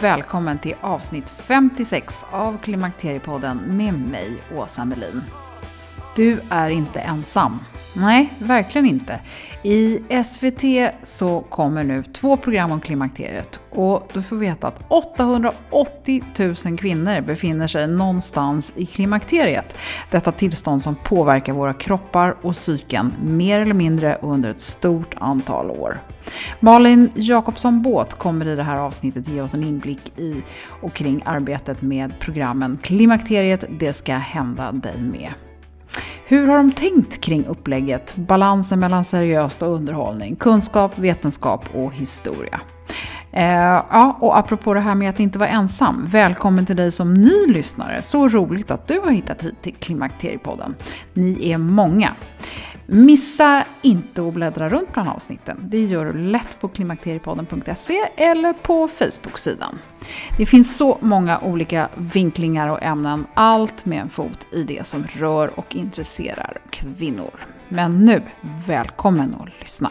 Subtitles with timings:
[0.00, 5.22] och välkommen till avsnitt 56 av Klimakteriepodden med mig, Åsa Melin.
[6.16, 7.58] Du är inte ensam.
[7.94, 9.20] Nej, verkligen inte.
[9.62, 16.24] I SVT så kommer nu två program om klimakteriet och du får veta att 880
[16.38, 19.76] 000 kvinnor befinner sig någonstans i klimakteriet.
[20.10, 25.70] Detta tillstånd som påverkar våra kroppar och psyken mer eller mindre under ett stort antal
[25.70, 26.00] år.
[26.60, 30.42] Malin Jakobsson Båt kommer i det här avsnittet ge oss en inblick i
[30.82, 35.49] och kring arbetet med programmen Klimakteriet, det ska hända dig med.
[36.30, 42.60] Hur har de tänkt kring upplägget, balansen mellan seriöst och underhållning, kunskap, vetenskap och historia?
[43.32, 43.44] Eh,
[43.90, 47.46] ja, och apropå det här med att inte vara ensam, välkommen till dig som ny
[47.46, 48.02] lyssnare.
[48.02, 50.74] Så roligt att du har hittat hit till Klimakteriepodden.
[51.14, 52.10] Ni är många.
[52.92, 55.58] Missa inte att bläddra runt bland avsnitten.
[55.62, 59.78] Det gör du lätt på klimakteriepodden.se eller på Facebook-sidan.
[60.38, 65.04] Det finns så många olika vinklingar och ämnen, allt med en fot i det som
[65.04, 67.30] rör och intresserar kvinnor.
[67.68, 68.22] Men nu,
[68.66, 69.90] välkommen att lyssna!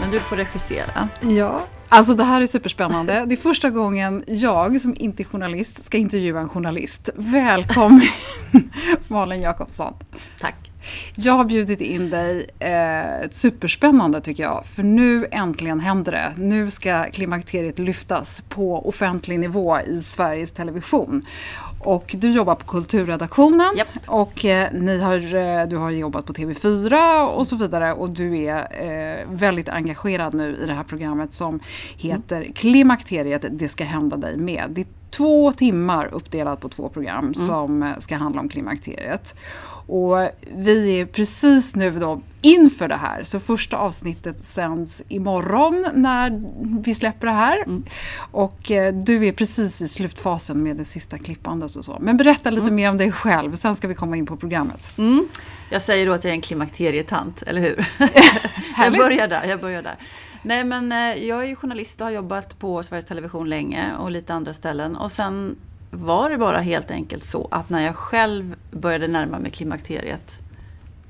[0.00, 1.08] Men du får regissera.
[1.20, 1.60] Ja,
[1.94, 3.24] alltså det här är superspännande.
[3.26, 7.10] Det är första gången jag som inte är journalist ska intervjua en journalist.
[7.14, 8.08] Välkommen
[9.08, 9.94] Malin Jakobsson.
[10.40, 10.73] Tack.
[11.16, 16.32] Jag har bjudit in dig, eh, superspännande tycker jag, för nu äntligen händer det.
[16.36, 21.22] Nu ska klimakteriet lyftas på offentlig nivå i Sveriges Television.
[21.84, 23.88] Och du jobbar på kulturredaktionen Japp.
[24.06, 28.38] och eh, ni har, eh, du har jobbat på TV4 och så vidare och du
[28.38, 31.60] är eh, väldigt engagerad nu i det här programmet som
[31.96, 34.78] heter Klimakteriet, det ska hända dig med.
[34.78, 39.34] Är två timmar uppdelat på två program som eh, ska handla om klimakteriet.
[39.86, 46.42] Och vi är precis nu då inför det här, så första avsnittet sänds imorgon när
[46.82, 47.64] vi släpper det här.
[48.16, 51.98] Och eh, du är precis i slutfasen med det sista klippandet och så.
[52.00, 54.98] Men berätta lite mer om dig själv, sen ska vi komma in på programmet.
[54.98, 55.28] Mm.
[55.70, 57.86] Jag säger då att jag är en klimakterietant, eller hur?
[58.78, 59.96] jag börjar där, jag börjar där.
[60.46, 64.10] Nej men eh, jag är ju journalist och har jobbat på Sveriges Television länge och
[64.10, 64.96] lite andra ställen.
[64.96, 65.56] Och sen
[65.90, 70.38] var det bara helt enkelt så att när jag själv började närma mig klimakteriet,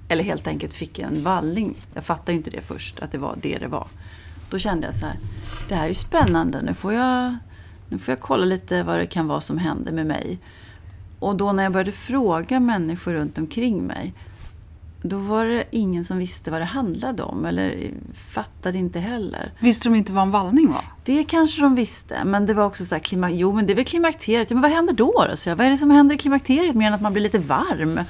[0.08, 3.38] eller helt enkelt fick en vallning, jag fattade ju inte det först, att det var
[3.42, 3.88] det det var.
[4.50, 5.16] Då kände jag så här,
[5.68, 7.36] det här är spännande, nu får jag,
[7.88, 10.38] nu får jag kolla lite vad det kan vara som händer med mig.
[11.18, 14.14] Och då när jag började fråga människor runt omkring mig
[15.06, 19.52] då var det ingen som visste vad det handlade om eller fattade inte heller.
[19.60, 20.84] Visste de inte vad en vallning var?
[21.04, 23.74] Det kanske de visste, men det var också så här, klima, jo men det är
[23.74, 25.26] väl klimakteriet, men vad händer då?
[25.30, 25.36] då?
[25.36, 27.38] Så jag, vad är det som händer i klimakteriet mer än att man blir lite
[27.38, 28.00] varm?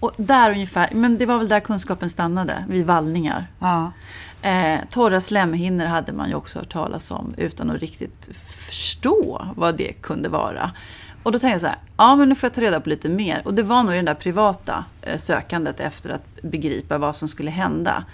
[0.00, 3.46] Och där ungefär, men det var väl där kunskapen stannade, vid vallningar.
[3.58, 3.92] Ja.
[4.42, 9.76] Eh, torra slemhinnor hade man ju också hört talas om utan att riktigt förstå vad
[9.76, 10.70] det kunde vara.
[11.22, 13.08] Och då tänkte jag så här, ja men nu får jag ta reda på lite
[13.08, 13.42] mer.
[13.44, 17.50] Och det var nog det där privata eh, sökandet efter att begripa vad som skulle
[17.50, 18.04] hända.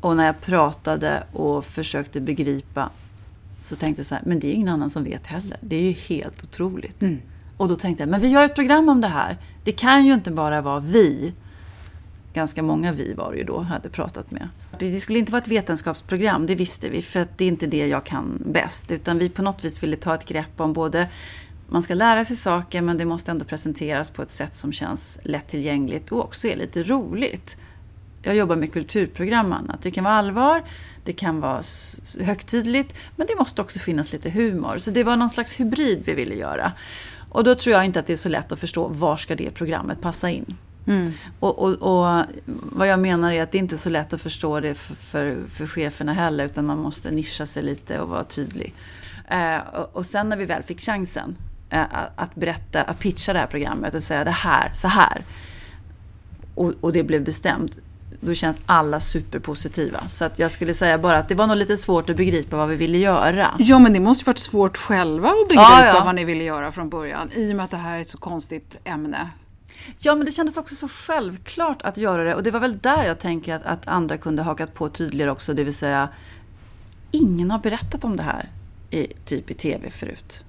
[0.00, 2.90] Och när jag pratade och försökte begripa
[3.62, 5.58] så tänkte jag så här, men det är ingen annan som vet heller.
[5.60, 7.02] Det är ju helt otroligt.
[7.02, 7.18] Mm.
[7.56, 9.38] Och då tänkte jag, men vi gör ett program om det här.
[9.64, 11.32] Det kan ju inte bara vara vi.
[12.32, 14.48] Ganska många vi var det ju då, hade pratat med.
[14.78, 17.66] Det det skulle inte vara ett vetenskapsprogram, det visste vi, för att det är inte
[17.66, 18.92] det jag kan bäst.
[18.92, 21.08] Utan vi på något vis ville ta ett grepp om både
[21.68, 25.20] man ska lära sig saker men det måste ändå presenteras på ett sätt som känns
[25.22, 27.56] lättillgängligt och också är lite roligt.
[28.22, 29.82] Jag jobbar med kulturprogram annat.
[29.82, 30.64] Det kan vara allvar,
[31.04, 31.62] det kan vara
[32.20, 34.78] högtidligt, men det måste också finnas lite humor.
[34.78, 36.72] Så det var någon slags hybrid vi ville göra.
[37.30, 39.50] Och då tror jag inte att det är så lätt att förstå var ska det
[39.50, 40.56] programmet passa in.
[41.40, 42.24] Och, och, och
[42.62, 45.46] vad jag menar är att det inte är så lätt att förstå det för, för,
[45.48, 48.74] för cheferna heller, utan man måste nischa sig lite och vara tydlig.
[49.30, 51.36] Eh, och, och sen när vi väl fick chansen
[51.70, 55.24] att- att berätta, att pitcha det här programmet och säga det här, så här.
[56.54, 57.78] Och, och det blev bestämt.
[58.20, 60.08] Då känns alla superpositiva.
[60.08, 62.68] Så att jag skulle säga bara att det var nog lite svårt att begripa vad
[62.68, 63.54] vi ville göra.
[63.58, 66.04] Ja, men det måste varit svårt själva att begripa Ja, ja.
[66.04, 67.30] vad ni ville göra från början.
[67.34, 69.30] I och med att det här är ett så konstigt ämne.
[69.98, 72.34] Ja, men det kändes också så självklart att göra det.
[72.34, 75.54] Och det var väl där jag tänker att, att andra kunde hakat på tydligare också.
[75.54, 76.08] Det vill säga,
[77.10, 78.48] ingen har berättat om det här
[78.90, 80.44] i, typ i tv förut.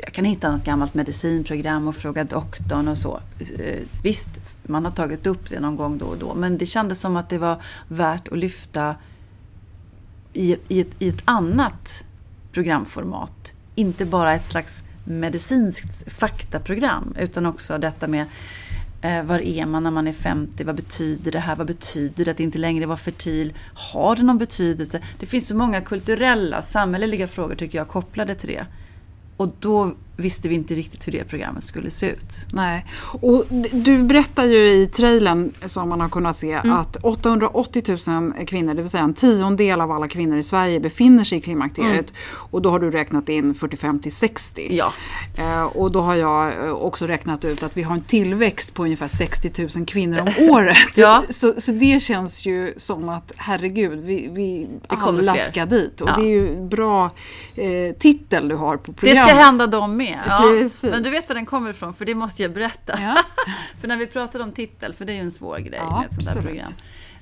[0.00, 3.20] Jag kan hitta något gammalt medicinprogram och fråga doktorn och så.
[3.58, 4.30] Eh, visst,
[4.62, 6.34] man har tagit upp det någon gång då och då.
[6.34, 8.94] Men det kändes som att det var värt att lyfta
[10.32, 12.04] i ett, i ett, i ett annat
[12.52, 13.52] programformat.
[13.74, 18.26] Inte bara ett slags medicinskt faktaprogram utan också detta med
[19.02, 20.64] eh, var är man när man är 50?
[20.64, 21.56] Vad betyder det här?
[21.56, 23.54] Vad betyder det att inte längre vara fertil?
[23.74, 25.00] Har det någon betydelse?
[25.18, 28.66] Det finns så många kulturella, samhälleliga frågor tycker jag kopplade till det.
[29.38, 29.90] Och då
[30.20, 32.38] visste vi inte riktigt hur det programmet skulle se ut.
[32.52, 32.86] Nej.
[33.20, 38.74] Och du berättar ju i trailern som man har kunnat se att 880 000 kvinnor,
[38.74, 42.12] det vill säga en tiondel av alla kvinnor i Sverige befinner sig i klimakteriet.
[42.30, 44.68] Och då har du räknat in 45 till 60.
[44.70, 44.92] Ja.
[45.38, 48.84] Eh, och då har jag eh, också räknat ut att vi har en tillväxt på
[48.84, 50.76] ungefär 60 000 kvinnor om året.
[50.96, 51.22] Ja.
[51.30, 56.00] så, så det känns ju som att herregud, vi, vi Det alla ska dit.
[56.00, 56.16] Och Ja.
[56.16, 57.10] det är ju en bra
[57.56, 59.28] eh, titel du har på Det programmet.
[59.28, 60.07] ska hända dem med.
[60.26, 60.38] Ja.
[60.38, 60.90] Precis.
[60.90, 62.98] Men du vet var den kommer ifrån, för det måste jag berätta.
[63.02, 63.16] Ja.
[63.80, 66.06] för när vi pratade om titel, för det är ju en svår grej Ja, med
[66.08, 66.46] ett sånt där absolut.
[66.48, 66.72] program.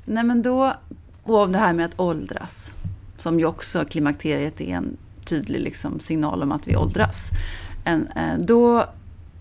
[0.04, 0.74] Nej men då,
[1.22, 2.72] och om det här med att åldras,
[3.18, 7.30] som ju också klimakteriet är en tydlig liksom, signal om att vi åldras.
[7.84, 8.84] En, eh, då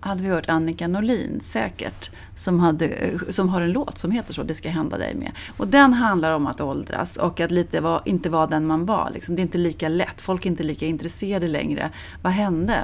[0.06, 4.44] hade vi hört Annika Norlin säkert, som, hade, som har en låt som heter så,
[4.44, 5.32] Det ska hända dig med.
[5.58, 9.12] Och den handlar om att åldras och att lite var, inte vara den man var.
[9.14, 9.36] Liksom.
[9.36, 11.92] Det är inte lika lätt, folk är inte lika intresserade längre.
[12.22, 12.84] Vad hände?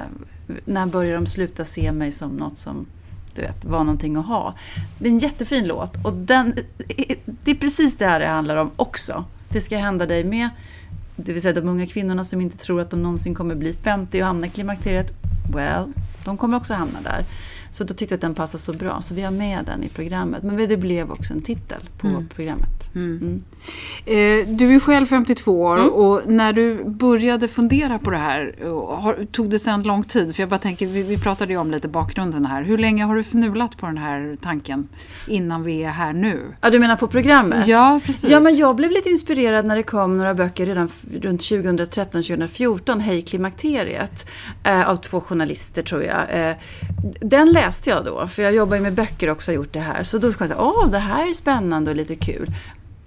[0.64, 2.86] När började de sluta se mig som något som
[3.34, 4.54] du vet, var någonting att ha.
[4.98, 6.54] Det är en jättefin låt och den,
[7.26, 9.24] det är precis det här det handlar om också.
[9.48, 10.48] Det ska hända dig med.
[11.16, 14.20] Det vill säga de unga kvinnorna som inte tror att de någonsin kommer bli 50
[14.20, 15.12] och hamna i klimakteriet.
[15.54, 15.92] Well,
[16.24, 17.24] de kommer också hamna där.
[17.72, 19.88] Så då tyckte jag att den passade så bra, så vi har med den i
[19.88, 20.42] programmet.
[20.42, 22.94] Men det blev också en titel på programmet.
[22.94, 23.42] Mm.
[24.06, 28.54] Eh, du är själv 52 år och när du började fundera på det här,
[28.96, 30.34] har, tog det sedan lång tid?
[30.34, 32.62] För jag bara tänker, vi, vi pratade ju om lite bakgrunden här.
[32.62, 34.88] Hur länge har du fnulat på den här tanken
[35.26, 36.40] innan vi är här nu?
[36.60, 37.66] Ja, du menar på programmet?
[37.66, 38.30] Ja, precis.
[38.30, 40.88] Ja, men jag blev lite inspirerad när det kom några böcker redan
[41.20, 44.28] runt 2013-2014, Hej klimakteriet,
[44.64, 46.48] eh, av två journalister tror jag.
[46.48, 46.56] Eh,
[47.20, 50.02] den läste jag då, för jag jobbar ju med böcker också och gjort det här.
[50.02, 52.50] Så då tänkte jag, åh, det här är spännande och lite kul.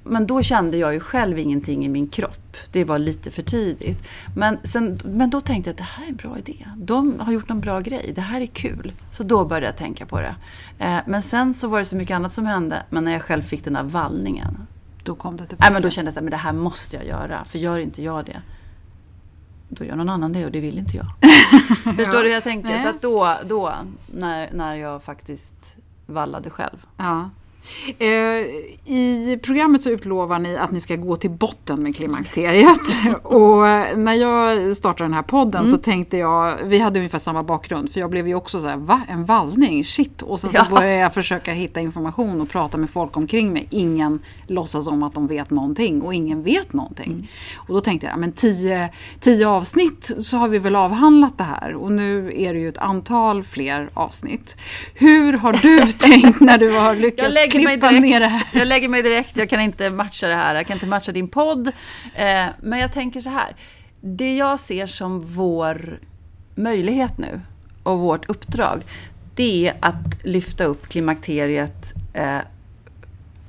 [0.03, 2.57] Men då kände jag ju själv ingenting i min kropp.
[2.71, 4.07] Det var lite för tidigt.
[4.35, 6.67] Men, sen, men då tänkte jag att det här är en bra idé.
[6.77, 8.12] De har gjort en bra grej.
[8.15, 8.93] Det här är kul.
[9.12, 10.35] Så då började jag tänka på det.
[10.79, 12.83] Eh, men sen så var det så mycket annat som hände.
[12.89, 14.67] Men när jag själv fick den där vallningen.
[15.03, 17.45] Då kom det Nej, men då kände jag att det här måste jag göra.
[17.45, 18.41] För gör inte jag det.
[19.69, 21.05] Då gör någon annan det och det vill inte jag.
[21.95, 22.72] Förstår du hur jag tänkte?
[22.72, 22.84] Nej.
[22.84, 23.74] Så då, då
[24.13, 26.86] när, när jag faktiskt vallade själv.
[26.98, 27.29] Ja.
[28.00, 28.07] Eh,
[28.95, 32.98] I programmet så utlovar ni att ni ska gå till botten med klimakteriet.
[33.24, 33.62] och
[33.98, 35.77] när jag startade den här podden mm.
[35.77, 38.77] så tänkte jag, vi hade ungefär samma bakgrund, för jag blev ju också så här,
[38.77, 39.01] va?
[39.10, 39.84] En vallning?
[39.84, 40.22] Shit!
[40.22, 40.75] Och sen så ja.
[40.75, 43.67] började jag försöka hitta information och prata med folk omkring mig.
[43.69, 47.12] Ingen låtsas om att de vet någonting och ingen vet någonting.
[47.12, 47.27] Mm.
[47.55, 51.75] Och då tänkte jag, men tio, tio avsnitt så har vi väl avhandlat det här
[51.75, 54.57] och nu är det ju ett antal fler avsnitt.
[54.93, 57.34] Hur har du tänkt när du har lyckats
[58.00, 58.47] ner det här?
[58.53, 61.27] Jag lägger mig direkt, jag kan inte matcha det här, jag kan inte matcha din
[61.27, 61.67] podd.
[62.15, 63.55] Eh, men jag tänker så här,
[64.01, 66.00] det jag ser som vår
[66.55, 67.41] möjlighet nu
[67.83, 68.81] och vårt uppdrag,
[69.35, 72.39] det är att lyfta upp klimakteriet eh,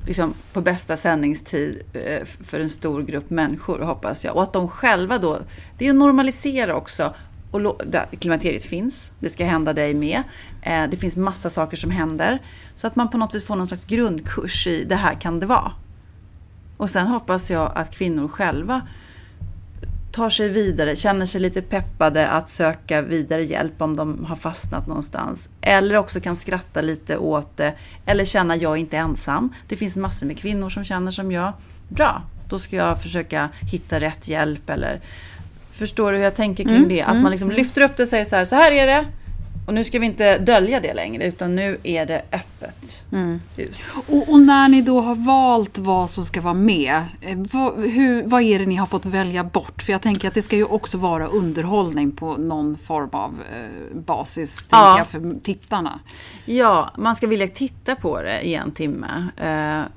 [0.06, 4.36] liksom på bästa sändningstid eh, för en stor grupp människor, hoppas jag.
[4.36, 5.38] Och att de själva då,
[5.78, 7.14] det är att normalisera också.
[7.50, 7.80] Och
[8.20, 10.22] klimakteriet finns, det ska hända dig med.
[10.90, 12.38] Det finns massa saker som händer.
[12.76, 15.46] Så att man på något vis får någon slags grundkurs i det här kan det
[15.46, 15.72] vara.
[16.76, 18.82] Och sen hoppas jag att kvinnor själva
[20.12, 24.86] tar sig vidare, känner sig lite peppade att söka vidare hjälp om de har fastnat
[24.86, 25.48] någonstans.
[25.60, 27.74] Eller också kan skratta lite åt det,
[28.06, 29.54] eller känna jag är inte ensam.
[29.68, 31.52] Det finns massor med kvinnor som känner som jag.
[31.88, 35.00] Bra, då ska jag försöka hitta rätt hjälp eller
[35.70, 37.02] Förstår du hur jag tänker kring mm, det?
[37.02, 39.06] Att mm, man liksom lyfter upp det och säger så här, så här är det.
[39.66, 43.40] Och nu ska vi inte dölja det längre, utan nu är det öppet mm.
[44.06, 48.22] Och, och, när ni då har valt vad som ska vara med, eh, vad, hur,
[48.22, 49.82] vad är det ni har fått välja bort?
[49.82, 53.96] För jag tänker att det ska ju också vara underhållning på någon form av eh,
[53.98, 55.06] basis ja.
[55.08, 56.00] för tittarna.
[56.44, 59.28] Ja, man ska vilja titta på det i en timme.
[59.36, 59.92] Eh,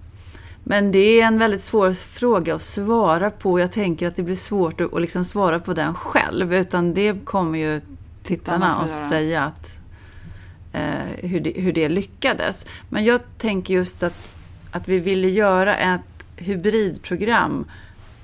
[0.64, 3.60] men det är en väldigt svår fråga att svara på.
[3.60, 6.54] Jag tänker att det blir svårt att, att liksom svara på den själv.
[6.54, 7.82] Utan det kommer ju
[8.30, 9.80] tittarna att säga att,
[10.74, 12.66] eh, hur, det, hur det lyckades.
[12.90, 14.32] Men jag tänker just att,
[14.72, 16.02] att vi ville göra ett
[16.36, 17.66] hybridprogram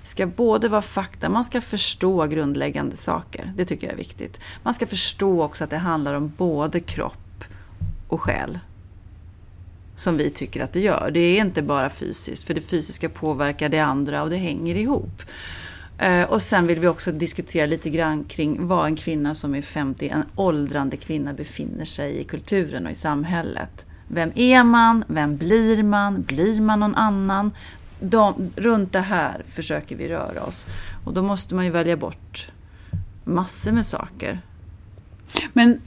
[0.04, 3.54] ska både vara fakta, man ska förstå grundläggande saker.
[3.56, 4.40] Det tycker jag är viktigt.
[4.64, 7.44] Man ska förstå också att det handlar om både kropp
[8.08, 8.60] och själ
[9.96, 11.12] som vi tycker att det gör.
[11.14, 15.22] Det är inte bara fysiskt, för det fysiska påverkar det andra och det hänger ihop.
[15.98, 19.62] Eh, och sen vill vi också diskutera lite grann kring var en kvinna som är
[19.62, 23.86] 50, en åldrande kvinna, befinner sig i kulturen och i samhället.
[24.08, 25.04] Vem är man?
[25.08, 26.22] Vem blir man?
[26.22, 27.52] Blir man någon annan?
[28.00, 30.68] De, runt det här försöker vi röra oss.
[31.06, 32.52] Och då måste man ju välja bort
[33.24, 34.42] massor med saker.
[35.54, 35.82] Men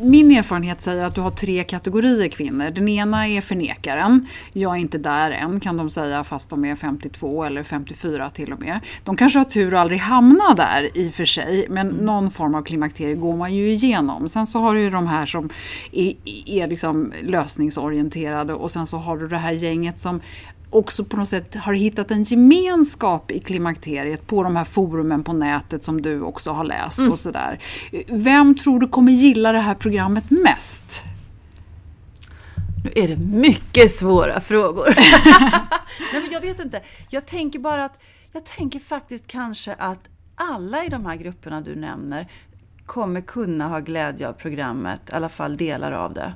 [0.00, 2.70] min erfarenhet säger att du har tre kategorier kvinnor.
[2.70, 4.26] Den ena är förnekaren.
[4.52, 8.52] Jag är inte där än kan de säga fast de är 52 eller 54 till
[8.52, 8.80] och med.
[9.04, 12.04] De kanske har tur att aldrig hamna där i och för sig men mm.
[12.04, 14.28] någon form av klimakterie går man ju igenom.
[14.28, 15.50] Sen så har du ju de här som
[15.92, 16.14] är,
[16.46, 20.20] är liksom lösningsorienterade och sen så har du det här gänget som
[20.74, 25.32] också på något sätt har hittat en gemenskap i klimakteriet på de här forumen på
[25.32, 27.12] nätet som du också har läst mm.
[27.12, 27.62] och sådär.
[28.06, 31.04] Vem tror du kommer gilla det här programmet mest?
[32.84, 34.94] Nu är det mycket svåra frågor.
[36.12, 36.80] Nej, men jag vet inte.
[37.10, 38.00] Jag tänker bara att,
[38.32, 42.28] jag tänker faktiskt kanske att alla i de här grupperna du nämner
[42.86, 46.34] kommer kunna ha glädje av programmet, i alla fall delar av det.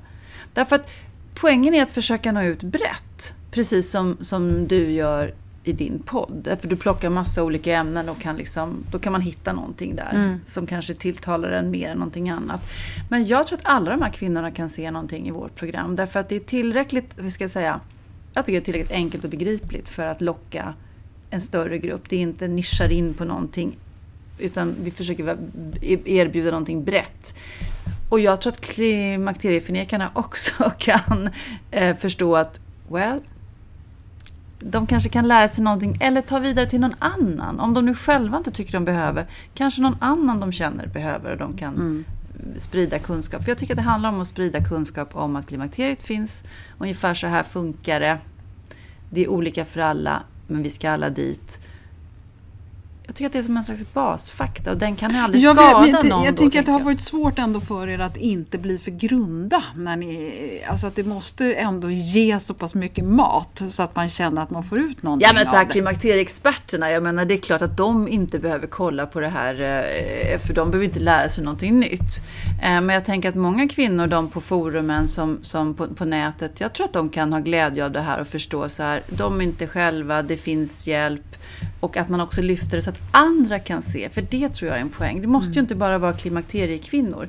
[0.55, 0.91] Därför att
[1.35, 3.35] poängen är att försöka nå ut brett.
[3.59, 5.35] Precis som, som du gör
[5.65, 6.57] i din podd.
[6.61, 10.11] För du plockar massa olika ämnen och kan liksom, då kan man hitta någonting där
[10.15, 10.41] mm.
[10.47, 12.61] som kanske tilltalar en mer än någonting annat.
[13.11, 15.97] Men jag tror att alla de här kvinnorna kan se någonting i vårt program.
[15.97, 17.81] Därför att det är tillräckligt, hur ska jag säga,
[18.35, 20.75] jag tycker det är tillräckligt enkelt och begripligt för att locka
[21.31, 22.09] en större grupp.
[22.09, 23.77] Det är inte nischar in på någonting
[24.39, 25.37] utan vi försöker
[26.05, 27.35] erbjuda någonting brett.
[28.09, 31.31] Och jag tror att klimakterieförnekarna också kan
[31.71, 33.21] eh, förstå att, well,
[34.61, 37.61] de kanske kan lära sig någonting eller ta vidare till någon annan.
[37.61, 41.39] Om de nu själva inte tycker de behöver, kanske någon annan de känner behöver och
[41.39, 42.05] de kan mm.
[42.59, 43.43] sprida kunskap.
[43.45, 46.43] För jag tycker att det handlar om att sprida kunskap om att klimakteriet finns.
[46.79, 48.19] Ungefär så här funkar det.
[49.11, 51.61] Det är olika för alla, men vi ska alla dit
[53.09, 55.57] jag tycker att det är som en slags basfakta och den kan ju aldrig jag
[55.57, 56.25] skada vet, någon.
[56.25, 58.91] Jag då, tänker att det har varit svårt ändå för er att inte bli för
[58.91, 59.63] grunda.
[59.75, 64.09] När ni, alltså att det måste ändå ge så pass mycket mat så att man
[64.09, 67.39] känner att man får ut någonting Ja men så här, klimakterieexperterna, jag menar det är
[67.39, 71.29] klart att de inte behöver kolla på det här eh, för de behöver inte lära
[71.29, 72.23] sig någonting nytt.
[72.63, 76.61] Eh, men jag tänker att många kvinnor, de på forumen som, som på, på nätet,
[76.61, 79.41] jag tror att de kan ha glädje av det här och förstå så här, de
[79.41, 81.39] är inte själva, det finns hjälp
[81.81, 84.77] och att man också lyfter det så att andra kan se, för det tror jag
[84.77, 85.21] är en poäng.
[85.21, 85.55] Det måste mm.
[85.55, 87.29] ju inte bara vara klimakteriekvinnor.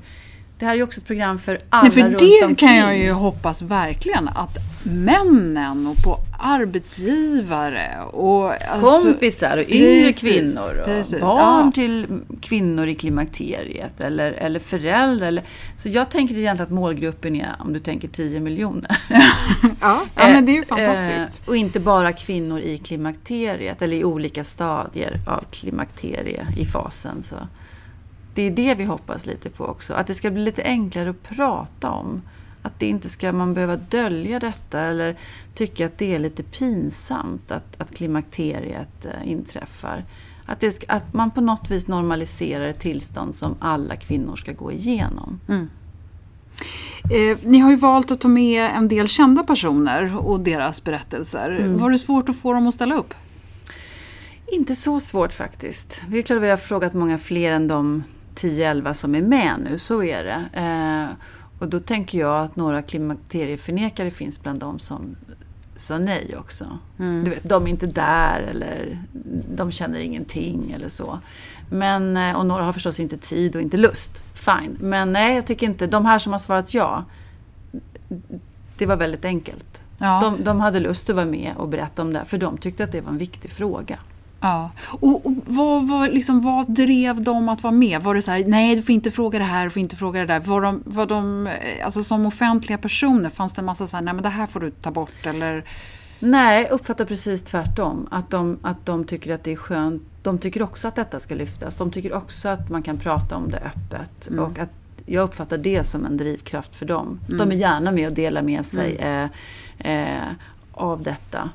[0.60, 2.56] Det här är ju också ett program för alla Nej, för runt det omkring.
[2.56, 10.08] kan jag ju hoppas verkligen att männen och på arbetsgivare och alltså, Kompisar och yngre
[10.08, 11.72] Precis, kvinnor och precis, barn ja.
[11.76, 12.08] till
[12.42, 15.28] kvinnor i klimakteriet eller, eller föräldrar.
[15.28, 15.44] Eller,
[15.76, 18.98] så jag tänker egentligen att målgruppen är, om du tänker 10 miljoner.
[19.82, 21.48] Ja, ja men det är ju Eh, fantastiskt.
[21.48, 27.24] och inte bara kvinnor i klimakteriet eller i olika stadier av klimakterie i fasen.
[27.24, 27.36] Så
[28.34, 29.94] det är det vi hoppas lite på också.
[29.94, 32.22] Att det ska bli lite enklare att prata om.
[32.62, 35.16] Att det inte ska man behöva dölja detta eller
[35.54, 40.06] tycka att det är lite pinsamt att, att klimakteriet eh, inträffar.
[40.46, 44.54] Att, det ska, att man på något vis normaliserar ett tillstånd som alla kvinnor ska
[44.54, 45.40] gå igenom.
[47.12, 51.50] Eh, ni har ju valt att ta med en del kända personer och deras berättelser.
[51.50, 51.78] Mm.
[51.78, 53.14] Var det svårt att få dem att ställa upp?
[54.48, 56.02] Inte så svårt faktiskt.
[56.08, 58.04] Det är klart att vi har frågat många fler än de
[58.44, 60.60] 10-11 som är med nu, så är det.
[60.60, 61.16] Eh,
[61.60, 65.16] och då tänker jag att några klimakterieförnekare finns bland dem som
[65.76, 66.66] sa nej också.
[66.98, 69.04] Du vet, de är inte där eller
[69.56, 71.20] de känner ingenting eller så.
[71.70, 74.24] Men, eh, och några har förstås inte tid och inte lust.
[74.34, 74.78] Fine.
[74.80, 77.06] Men nej, jag tycker inte, de här som har svarat ja,
[78.78, 79.82] det var väldigt enkelt.
[79.98, 80.20] Ja.
[80.24, 82.92] De, de hade lust att vara med och berätta om det, för de tyckte att
[82.92, 84.00] det var en viktig fråga.
[84.42, 84.72] Ja.
[84.86, 88.02] Och, och vad, vad, liksom, vad drev dem att vara med?
[88.02, 90.20] Var det så här, nej du får inte fråga det här, du får inte fråga
[90.20, 90.40] det där.
[90.40, 94.04] Var de, var de eh, alltså som offentliga personer, fanns det en massa så här,
[94.04, 95.64] nej men det här får du ta bort eller?
[96.20, 98.08] Nej, jag uppfattar precis tvärtom.
[98.12, 100.04] Att de, att de tycker att det är skönt.
[100.24, 101.76] De tycker också att detta ska lyftas.
[101.76, 104.30] De tycker också att man kan prata om det öppet.
[104.40, 104.70] Och att
[105.06, 107.20] jag uppfattar det som en drivkraft för dem.
[107.28, 109.28] De är gärna med och delar med sig eh,
[109.80, 110.28] eh,
[110.72, 111.50] av detta.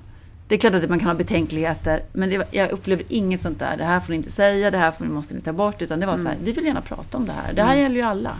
[0.54, 3.76] Det är klart att man kan ha betänkligheter, men det, jag upplever inget sånt där.
[3.76, 5.82] Det här får ni inte säga, det här får, måste ni ta bort.
[5.82, 7.52] Utan det var så här, vi vill gärna prata om det här.
[7.52, 8.36] Det här gäller ju alla.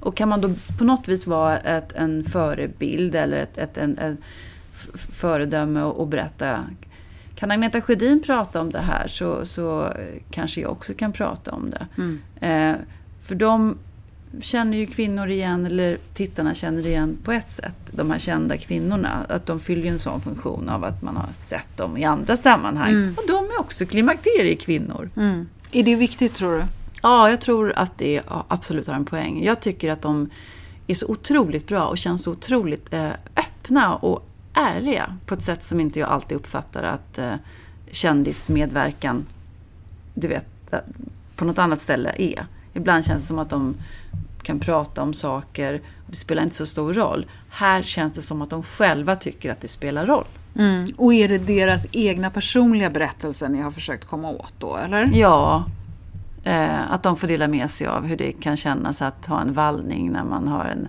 [0.00, 4.16] Och kan man då på något vis vara ett, en förebild eller ett, ett en,
[4.74, 6.58] f- föredöme och, och berätta.
[7.34, 9.88] Kan Agneta Sjödin prata om det här så, så
[10.30, 11.86] kanske jag också kan prata om det.
[12.46, 12.74] Eh,
[13.22, 13.78] för de
[14.40, 19.26] känner ju kvinnor igen, eller tittarna känner igen på ett sätt, de här kända kvinnorna.
[19.28, 23.14] Att de fyller en sån funktion av att man har sett dem i andra sammanhang.
[23.16, 25.10] Och de är också klimakteriekvinnor.
[25.72, 26.64] Är det viktigt tror du?
[27.02, 29.44] Ja, jag tror att det absolut har en poäng.
[29.44, 30.30] Jag tycker att de
[30.86, 35.62] är så otroligt bra och känns så otroligt eh, öppna och ärliga på ett sätt
[35.62, 37.34] som inte jag alltid uppfattar att eh,
[37.90, 39.26] kändismedverkan,
[40.14, 40.78] du vet, eh,
[41.36, 42.46] på något annat ställe är.
[42.74, 43.74] Ibland känns det som att de
[44.42, 47.26] kan prata om saker och det spelar inte så stor roll.
[47.50, 50.24] Här känns det som att de själva tycker att det spelar roll.
[50.96, 55.10] Och är det deras egna personliga berättelser ni har försökt komma åt då, eller?
[55.14, 55.64] Ja,
[56.44, 59.52] eh, att de får dela med sig av hur det kan kännas att ha en
[59.52, 60.88] vallning när man har en,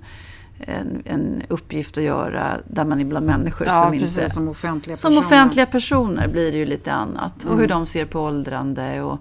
[0.60, 4.30] en, en uppgift att göra där man är bland människor Ja, som precis, inte...
[4.30, 5.28] som offentliga Som personer.
[5.28, 7.44] offentliga personer blir det ju lite annat.
[7.44, 9.20] Och hur de ser på åldrande och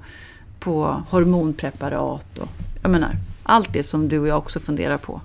[0.61, 2.39] på hormonpreparat.
[2.39, 2.49] Och,
[2.83, 3.11] jag menar,
[3.43, 5.21] allt det som du och jag också funderar på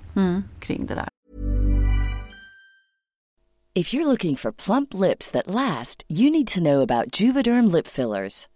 [0.60, 1.10] kring det där.
[3.77, 7.88] If you're looking for plump lips that last, you need to know about Juvederm lip
[7.88, 8.47] fillers.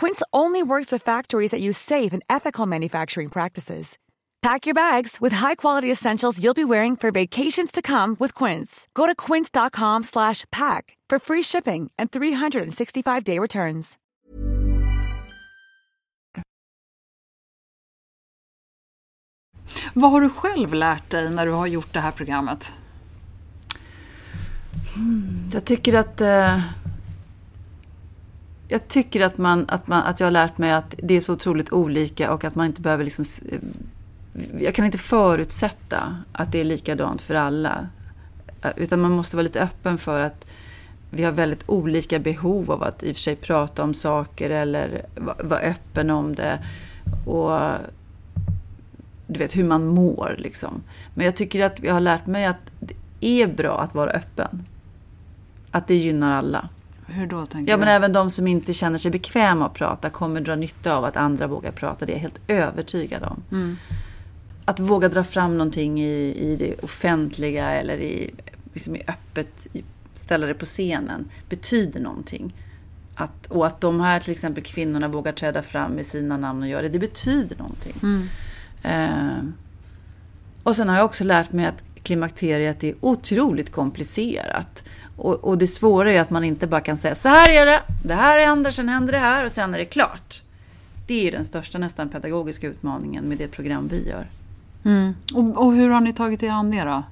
[0.00, 3.98] Quince only works with factories that use safe and ethical manufacturing practices.
[4.40, 8.88] Pack your bags with high-quality essentials you'll be wearing for vacations to come with Quince.
[8.94, 13.98] Go to quince.com slash pack for free shipping and 365-day returns.
[19.94, 22.72] Vad har du själv lärt dig när du har gjort det här programmet?
[25.52, 26.20] Jag tycker att...
[26.20, 26.60] Eh,
[28.70, 31.32] jag tycker att, man, att, man, att jag har lärt mig att det är så
[31.32, 33.24] otroligt olika och att man inte behöver liksom...
[33.50, 33.58] Eh,
[34.62, 37.88] jag kan inte förutsätta att det är likadant för alla.
[38.62, 40.46] Eh, utan man måste vara lite öppen för att
[41.10, 45.06] vi har väldigt olika behov av att i och för sig prata om saker eller
[45.42, 46.58] vara öppen om det.
[47.26, 47.60] Och
[49.26, 50.82] du vet hur man mår liksom.
[51.14, 54.66] Men jag tycker att jag har lärt mig att det är bra att vara öppen.
[55.70, 56.68] Att det gynnar alla.
[57.10, 57.80] Hur då tänker Ja, du?
[57.80, 61.16] men även de som inte känner sig bekväma att prata kommer dra nytta av att
[61.16, 62.06] andra vågar prata.
[62.06, 63.42] Det är jag helt övertygad om.
[63.52, 63.76] Mm.
[64.64, 68.34] Att våga dra fram någonting i, i det offentliga eller i,
[68.72, 69.66] liksom i öppet,
[70.14, 72.54] ställa det på scenen, betyder någonting.
[73.14, 76.68] Att, och att de här till exempel kvinnorna vågar träda fram med sina namn och
[76.68, 77.94] göra det, det betyder någonting.
[78.02, 78.28] Mm.
[78.82, 79.44] Eh,
[80.62, 84.84] och sen har jag också lärt mig att klimakteriet är otroligt komplicerat.
[85.20, 87.82] Och, och det svåra är att man inte bara kan säga så här är det,
[88.04, 90.42] det här händer, sen händer det här och sen är det klart.
[91.06, 94.26] Det är ju den största nästan pedagogiska utmaningen med det program vi gör.
[94.84, 95.14] Mm.
[95.34, 97.02] Och, och hur har ni tagit er an det då?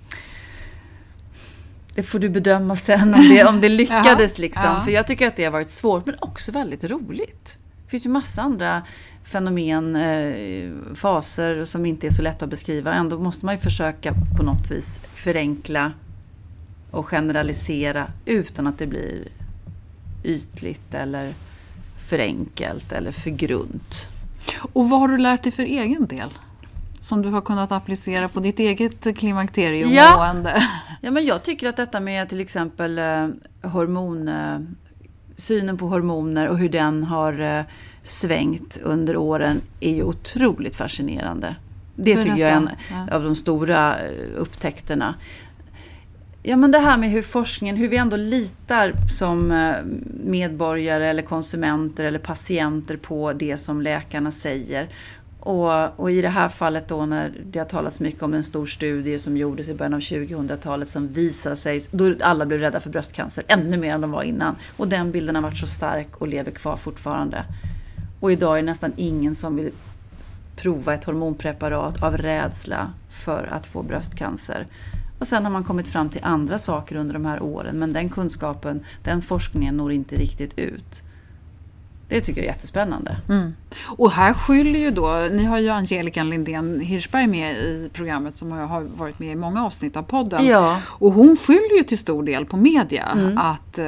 [1.94, 4.64] Det får du bedöma sen om det, om det lyckades liksom.
[4.64, 4.82] ja.
[4.84, 7.58] För jag tycker att det har varit svårt men också väldigt roligt.
[7.84, 8.82] Det finns ju massa andra
[9.24, 12.94] fenomen, eh, faser som inte är så lätta att beskriva.
[12.94, 15.92] Ändå måste man ju försöka på något vis förenkla
[16.90, 19.28] och generalisera utan att det blir
[20.24, 21.34] ytligt eller
[22.08, 24.10] för enkelt eller för grunt.
[24.72, 26.28] Och vad har du lärt dig för egen del?
[27.00, 30.62] Som du har kunnat applicera på ditt eget klimakteriemående?
[31.00, 33.28] Ja, men jag tycker att detta med till exempel eh,
[33.62, 34.58] hormon, eh,
[35.36, 37.62] synen på hormoner och hur den har eh,
[38.02, 41.56] svängt under åren är ju otroligt fascinerande.
[41.96, 42.70] Det tycker jag är en.
[42.90, 43.14] Ja.
[43.14, 43.96] av de stora
[44.36, 45.14] upptäckterna.
[46.42, 49.74] Ja, men det här med hur forskningen, hur vi ändå litar som eh,
[50.24, 54.88] medborgare eller konsumenter eller patienter på det som läkarna säger.
[55.40, 58.66] Och, och i det här fallet då när det har talats mycket om en stor
[58.66, 62.90] studie som gjordes i början av 2000-talet som visade sig, då alla blev rädda för
[62.90, 64.56] bröstcancer ännu mer än de var innan.
[64.76, 67.44] Och den bilden har varit så stark och lever kvar fortfarande.
[68.20, 69.70] Och idag är det nästan ingen som vill
[70.56, 74.66] prova ett hormonpreparat av rädsla för att få bröstcancer.
[75.18, 78.08] Och sen har man kommit fram till andra saker under de här åren men den
[78.08, 81.02] kunskapen, den forskningen når inte riktigt ut.
[82.08, 83.16] Det tycker jag är jättespännande.
[83.28, 83.52] Mm.
[83.86, 88.50] Och här skyller ju då, ni har ju Angelica Lindén Hirschberg med i programmet som
[88.52, 90.46] har varit med i många avsnitt av podden.
[90.46, 90.80] Ja.
[90.86, 93.38] Och hon skyller ju till stor del på media Mm.
[93.38, 93.86] att, eh,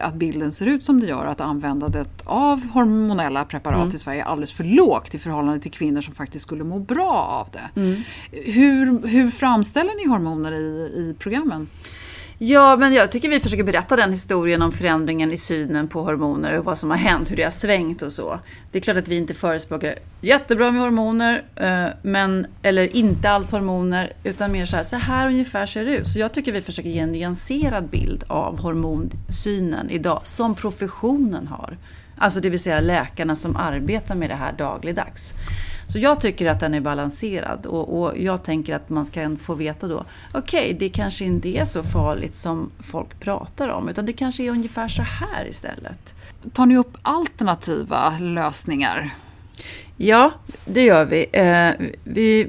[0.00, 3.96] att bilden ser ut som det gör, att användandet av hormonella preparat Mm.
[3.96, 7.12] i Sverige är alldeles för lågt i förhållande till kvinnor som faktiskt skulle må bra
[7.12, 7.80] av det.
[7.80, 8.02] Mm.
[8.30, 10.56] Hur, hur framställer ni hormoner i,
[10.96, 11.68] i programmen?
[12.46, 16.58] Ja, men jag tycker vi försöker berätta den historien om förändringen i synen på hormoner
[16.58, 18.40] och vad som har hänt, hur det har svängt och så.
[18.72, 23.52] Det är klart att vi inte förespråkar jättebra med hormoner, eh, men, eller inte alls
[23.52, 26.08] hormoner, utan mer så här, så här ungefär ser det ut.
[26.08, 31.76] Så jag tycker vi försöker ge en nyanserad bild av hormonsynen idag, som professionen har.
[32.18, 35.34] Alltså det vill säga läkarna som arbetar med det här dagligdags.
[35.94, 39.54] Så jag tycker att den är balanserad och, och jag tänker att man ska få
[39.54, 44.12] veta då, okej, det kanske inte är så farligt som folk pratar om, utan det
[44.12, 46.14] kanske är ungefär så här istället.
[46.52, 49.10] Tar ni upp alternativa lösningar?
[49.96, 50.32] Ja,
[50.64, 51.26] det gör vi.
[51.32, 52.48] Eh, vi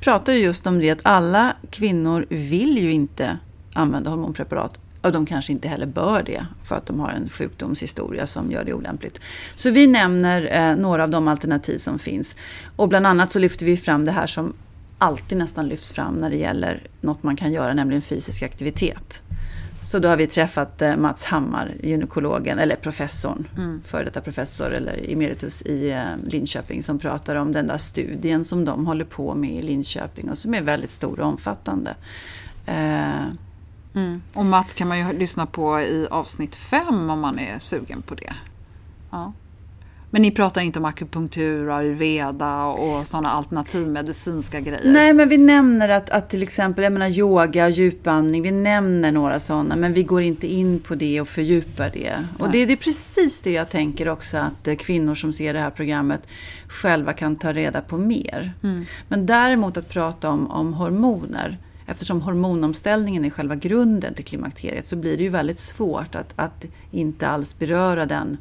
[0.00, 3.38] pratar ju just om det att alla kvinnor vill ju inte
[3.72, 8.26] använda hormonpreparat och de kanske inte heller bör det för att de har en sjukdomshistoria
[8.26, 9.20] som gör det olämpligt.
[9.56, 12.36] Så vi nämner eh, några av de alternativ som finns.
[12.76, 14.52] Och bland annat så lyfter vi fram det här som
[14.98, 19.22] alltid nästan lyfts fram när det gäller något man kan göra, nämligen fysisk aktivitet.
[19.80, 23.80] Så då har vi träffat eh, Mats Hammar, gynekologen, eller professorn, mm.
[23.84, 28.64] före detta professor eller emeritus i eh, Linköping som pratar om den där studien som
[28.64, 31.94] de håller på med i Linköping och som är väldigt stor och omfattande.
[33.96, 34.22] Mm.
[34.34, 38.14] Och Mats kan man ju lyssna på i avsnitt fem om man är sugen på
[38.14, 38.32] det.
[39.10, 39.32] Ja.
[40.10, 44.92] Men ni pratar inte om akupunktur, ayurveda och sådana alternativmedicinska grejer?
[44.92, 49.38] Nej, men vi nämner att, att till exempel jag menar, yoga, djupandning, vi nämner några
[49.38, 52.14] sådana, men vi går inte in på det och fördjupar det.
[52.38, 55.60] Och det, det, är precis det jag tänker också att eh, kvinnor som ser det
[55.60, 56.26] här programmet
[56.68, 58.52] själva kan ta reda på mer.
[58.62, 58.84] Mm.
[59.08, 64.96] Men däremot att prata om, om hormoner, eftersom hormonomställningen är själva grunden till klimakteriet så
[64.96, 68.36] blir det ju väldigt svårt att, att inte alls beröra den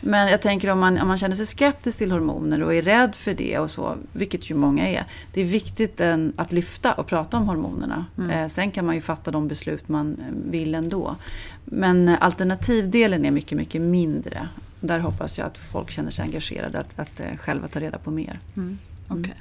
[0.00, 3.14] men jag tänker om man, om man känner sig skeptisk till hormoner och är rädd
[3.14, 5.04] för det och så, vilket ju många är.
[5.32, 8.06] Det är viktigt en, att lyfta och prata om hormonerna.
[8.18, 8.30] Mm.
[8.30, 11.16] Eh, sen kan man ju fatta de beslut man eh, vill ändå.
[11.64, 14.48] Men alternativdelen är mycket, mycket mindre.
[14.80, 18.10] Där hoppas jag att folk känner sig engagerade att, att uh, själva ta reda på
[18.10, 18.38] mer.
[18.56, 18.78] Mm.
[19.08, 19.20] mm.
[19.20, 19.34] Okay.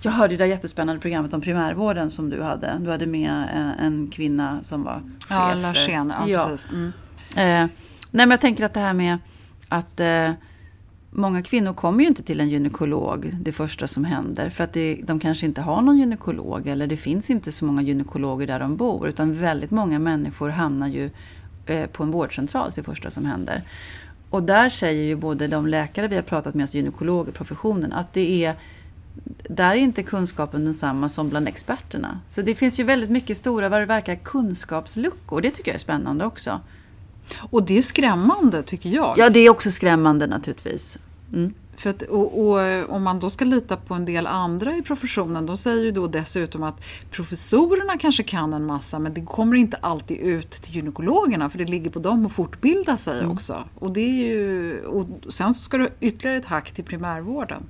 [0.00, 2.78] Jag hörde det där jättespännande programmet om primärvården som du hade.
[2.80, 5.30] Du hade med en, en kvinna som var chef.
[5.30, 6.12] Ja, Larsén.
[6.18, 6.46] Ja, ja.
[6.48, 6.72] precis.
[6.72, 6.92] Mm.
[7.36, 7.70] Eh,
[8.10, 9.18] nej, men jag tänker att det här med
[9.68, 10.30] att eh,
[11.10, 14.50] många kvinnor kommer ju inte till en gynekolog det första som händer.
[14.50, 17.82] För att det, de kanske inte har någon gynekolog eller det finns inte så många
[17.82, 19.08] gynekologer där de bor.
[19.08, 21.10] Utan väldigt många människor hamnar ju
[21.66, 23.62] eh, på en vårdcentral det första som händer.
[24.30, 28.12] Och där säger ju både de läkare vi har pratat med, alltså gynekologer, professionen, att
[28.12, 28.54] det är
[29.48, 32.20] där är inte kunskapen densamma som bland experterna.
[32.28, 35.40] Så det finns ju väldigt mycket stora, vad det verkar, kunskapsluckor.
[35.40, 36.60] Det tycker jag är spännande också.
[37.50, 39.14] Och det är skrämmande tycker jag.
[39.16, 40.98] Ja, det är också skrämmande naturligtvis.
[41.32, 41.54] Mm.
[41.76, 45.46] För att, och, och, om man då ska lita på en del andra i professionen,
[45.46, 49.76] de säger ju då dessutom att professorerna kanske kan en massa, men det kommer inte
[49.76, 53.30] alltid ut till gynekologerna, för det ligger på dem att fortbilda sig mm.
[53.30, 53.64] också.
[53.74, 57.62] Och, det är ju, och sen så ska du ytterligare ett hack till primärvården.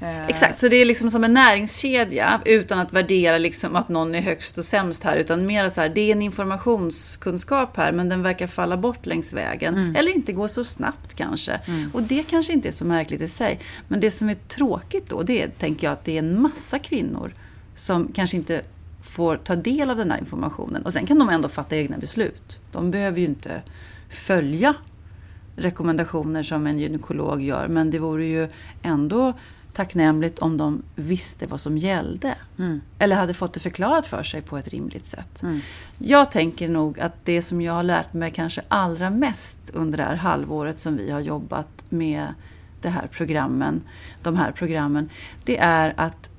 [0.00, 4.14] Eh, Exakt, så det är liksom som en näringskedja utan att värdera liksom att någon
[4.14, 5.16] är högst och sämst här.
[5.16, 9.32] Utan mer så här, det är en informationskunskap här men den verkar falla bort längs
[9.32, 9.74] vägen.
[9.74, 9.96] Mm.
[9.96, 11.52] Eller inte gå så snabbt kanske.
[11.52, 11.90] Mm.
[11.94, 13.60] Och det kanske inte är så märkligt i sig.
[13.88, 16.78] Men det som är tråkigt då, det är, tänker jag, att det är en massa
[16.78, 17.34] kvinnor
[17.74, 18.62] som kanske inte
[19.02, 20.82] får ta del av den här informationen.
[20.82, 22.60] Och sen kan de ändå fatta egna beslut.
[22.72, 23.62] De behöver ju inte
[24.08, 24.74] följa
[25.56, 27.68] rekommendationer som en gynekolog gör.
[27.68, 28.48] Men det vore ju
[28.82, 29.32] ändå
[29.72, 32.34] tacknämligt om de visste vad som gällde.
[32.58, 32.80] Mm.
[32.98, 35.42] Eller hade fått det förklarat för sig på ett rimligt sätt.
[35.42, 35.60] Mm.
[35.98, 40.04] Jag tänker nog att det som jag har lärt mig kanske allra mest under det
[40.04, 42.26] här halvåret som vi har jobbat med
[42.80, 43.82] det här programmen,
[44.22, 45.10] de här programmen,
[45.44, 46.30] det är att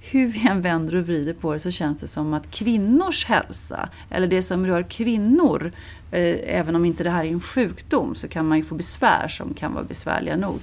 [0.00, 3.88] hur vi än vänder och vrider på det så känns det som att kvinnors hälsa,
[4.10, 5.72] eller det som rör kvinnor,
[6.10, 9.28] eh, även om inte det här är en sjukdom, så kan man ju få besvär
[9.28, 10.60] som kan vara besvärliga nog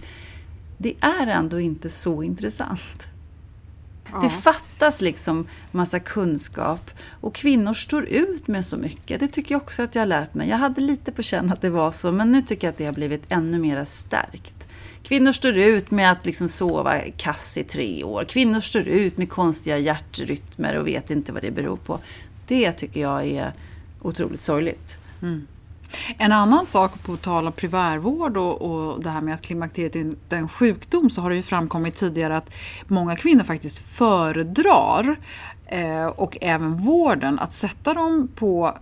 [0.77, 3.09] det är ändå inte så intressant.
[4.11, 4.19] Ja.
[4.21, 9.19] Det fattas liksom massa kunskap och kvinnor står ut med så mycket.
[9.19, 10.49] Det tycker jag också att jag har lärt mig.
[10.49, 12.85] Jag hade lite på känn att det var så, men nu tycker jag att det
[12.85, 14.67] har blivit ännu mer stärkt.
[15.03, 18.23] Kvinnor står ut med att liksom sova kass i tre år.
[18.23, 21.99] Kvinnor står ut med konstiga hjärtrytmer och vet inte vad det beror på.
[22.47, 23.53] Det tycker jag är
[24.01, 24.99] otroligt sorgligt.
[25.21, 25.47] Mm.
[26.17, 30.35] En annan sak på tal om primärvård och, och det här med att klimakteriet inte
[30.35, 32.49] är en sjukdom så har det ju framkommit tidigare att
[32.87, 35.19] många kvinnor faktiskt föredrar
[35.65, 38.77] eh, och även vården att sätta dem på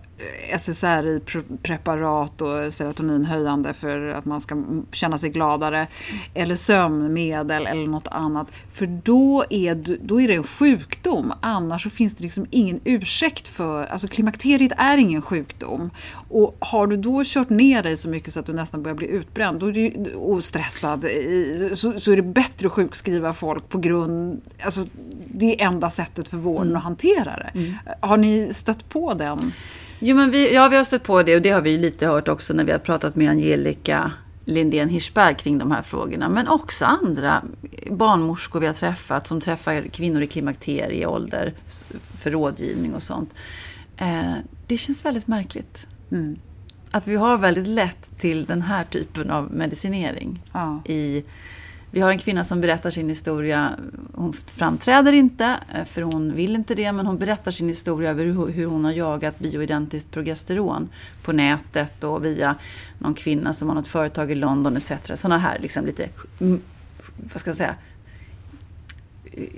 [0.58, 5.86] SSRI-preparat och serotoninhöjande för att man ska känna sig gladare.
[6.34, 8.46] Eller sömnmedel eller något annat.
[8.72, 11.32] För då är, då är det en sjukdom.
[11.40, 13.86] Annars så finns det liksom ingen ursäkt för...
[13.86, 15.90] Alltså klimakteriet är ingen sjukdom.
[16.28, 19.06] Och har du då kört ner dig så mycket så att du nästan börjar bli
[19.06, 21.04] utbränd då är du, och stressad
[21.74, 24.40] så, så är det bättre att sjukskriva folk på grund...
[24.64, 24.86] Alltså,
[25.26, 26.76] det är enda sättet för vården mm.
[26.76, 27.50] att hantera det.
[27.58, 27.74] Mm.
[28.00, 29.52] Har ni stött på den?
[29.98, 32.28] Jo, men vi, ja, vi har stött på det och det har vi lite hört
[32.28, 34.12] också när vi har pratat med Angelica
[34.44, 36.28] Lindén Hirschberg kring de här frågorna.
[36.28, 37.42] Men också andra
[37.90, 41.54] barnmorskor vi har träffat som träffar kvinnor i klimakterieålder
[42.16, 43.34] för rådgivning och sånt.
[43.96, 44.32] Eh,
[44.66, 45.86] det känns väldigt märkligt.
[46.10, 46.38] Mm.
[46.90, 50.82] Att vi har väldigt lätt till den här typen av medicinering ja.
[50.86, 51.24] i
[51.94, 53.70] vi har en kvinna som berättar sin historia.
[54.14, 58.24] Hon framträder inte, eh, för hon vill inte det, men hon berättar sin historia över
[58.52, 60.88] hur hon har jagat bioidentiskt progesteron
[61.22, 62.54] på nätet och via
[62.98, 64.92] någon kvinna som har något företag i London etc.
[65.14, 66.08] Sådana här liksom lite,
[66.40, 66.60] mm,
[67.32, 67.74] vad ska jag säga,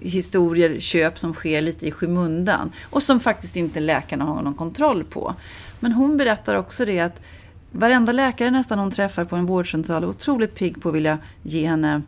[0.02, 5.04] historier, köp som sker lite i skymundan och som faktiskt inte läkarna har någon kontroll
[5.04, 5.34] på.
[5.80, 7.22] Men hon berättar också det att
[7.70, 11.66] varenda läkare nästan hon träffar på en vårdcentral är otroligt pigg på att vilja ge
[11.66, 12.02] henne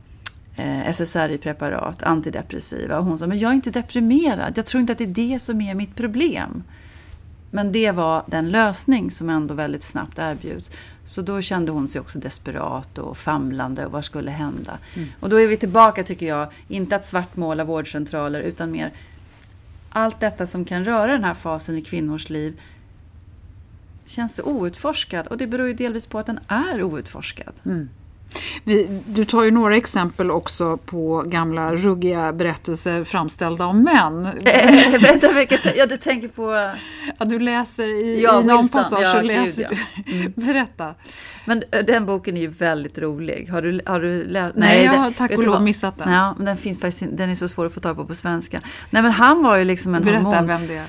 [0.92, 2.98] SSRI-preparat, antidepressiva.
[2.98, 4.52] Och hon sa, men jag är inte deprimerad.
[4.58, 6.62] Jag tror inte att det är det som är mitt problem.
[7.50, 10.70] Men det var den lösning som ändå väldigt snabbt erbjuds.
[11.04, 14.78] Så då kände hon sig också desperat och famlande och vad skulle hända?
[14.94, 15.08] Mm.
[15.20, 18.92] Och då är vi tillbaka tycker jag, inte att svartmåla vårdcentraler utan mer
[19.90, 22.60] allt detta som kan röra den här fasen i kvinnors liv
[24.04, 27.52] känns outforskad och det beror ju delvis på att den är outforskad.
[27.64, 27.88] Mm.
[28.64, 34.26] Vi, du tar ju några exempel också på gamla ruggiga berättelser framställda av män.
[34.26, 36.72] Äh, vänta, vilket, ja, du tänker på...
[37.18, 38.82] Ja, du läser i, ja, i någon Wilson.
[38.82, 39.02] passage.
[39.02, 40.12] Ja, läser, gud, ja.
[40.12, 40.32] mm.
[40.46, 40.94] Berätta.
[41.44, 43.48] Men eh, den boken är ju väldigt rolig.
[43.50, 44.56] Har du, har du läst?
[44.56, 46.12] Nej, Nej jag har tack och lov missat den.
[46.12, 48.60] Ja, men den, finns faktiskt, den är så svår att få tag på på svenska.
[48.90, 50.46] Nej, men han var ju liksom en Berätta hormon.
[50.46, 50.86] vem det är.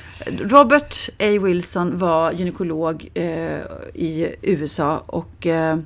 [0.48, 1.44] Robert A.
[1.44, 3.24] Wilson var gynekolog eh,
[3.94, 5.78] i USA och eh,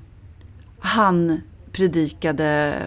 [0.84, 1.42] han
[1.72, 2.80] predikade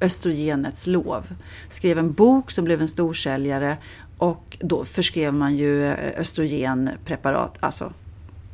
[0.00, 1.34] östrogenets lov.
[1.68, 3.76] Skrev en bok som blev en storsäljare
[4.18, 7.92] och då förskrev man ju eh, östrogenpreparat, alltså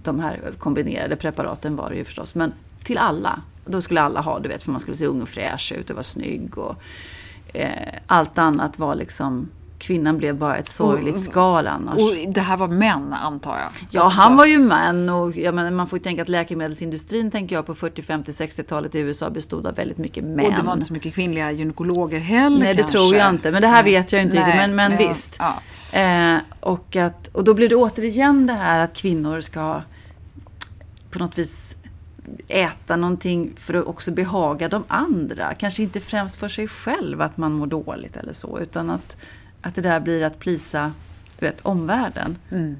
[0.03, 3.43] de här kombinerade preparaten var det ju förstås, men till alla.
[3.67, 5.97] Då skulle alla ha, du vet, för man skulle se ung och fräsch ut och
[5.97, 6.77] vara snygg och
[7.55, 9.49] eh, allt annat var liksom
[9.81, 12.01] kvinnan blev bara ett sorgligt skal annars.
[12.01, 13.89] Och det här var män antar jag?
[13.91, 14.21] Ja, också.
[14.21, 17.67] han var ju man och jag menar, man får ju tänka att läkemedelsindustrin tänker jag
[17.67, 20.47] på 40, 50, 60-talet i USA bestod av väldigt mycket män.
[20.47, 23.51] Och det var inte så mycket kvinnliga gynekologer heller Nej, det tror jag inte.
[23.51, 24.55] Men det här vet jag inte riktigt.
[24.55, 24.99] Men, men ja.
[24.99, 25.37] visst.
[25.39, 25.55] Ja.
[26.01, 29.83] Eh, och, att, och då blir det återigen det här att kvinnor ska
[31.11, 31.77] på något vis
[32.49, 35.55] äta någonting för att också behaga de andra.
[35.55, 39.17] Kanske inte främst för sig själv att man mår dåligt eller så, utan att
[39.63, 40.93] att det där blir att plisa
[41.39, 42.39] du vet, omvärlden.
[42.51, 42.77] Mm.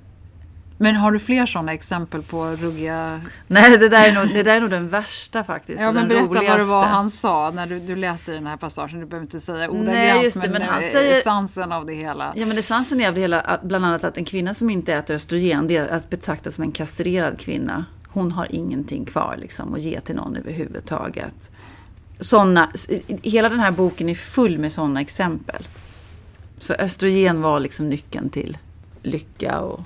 [0.83, 3.21] Men har du fler sådana exempel på ruggiga...
[3.47, 5.83] Nej, det där är nog, det där är nog den värsta faktiskt.
[5.83, 6.51] Ja, men berätta roligaste.
[6.51, 9.01] vad det var han sa när du, du läser den här passagen.
[9.01, 11.19] Du behöver inte säga ordagrant, Nej, just det, men, men han säger...
[11.19, 12.33] essensen av det hela.
[12.35, 15.67] Ja, men essensen av det hela, bland annat att en kvinna som inte äter östrogen,
[15.67, 17.85] det är att betrakta som en kastrerad kvinna.
[18.09, 21.51] Hon har ingenting kvar liksom, att ge till någon överhuvudtaget.
[22.21, 22.73] Såna,
[23.23, 25.63] hela den här boken är full med sådana exempel.
[26.61, 28.59] Så östrogen var liksom nyckeln till
[29.03, 29.81] lycka och